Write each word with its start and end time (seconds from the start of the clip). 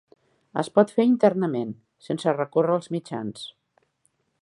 Es 0.61 0.69
pot 0.77 0.93
fer 0.95 1.05
internament, 1.09 1.75
sense 2.09 2.35
recórrer 2.39 2.79
als 2.79 2.93
mitjans. 2.97 3.49